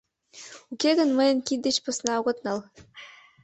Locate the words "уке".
0.71-0.91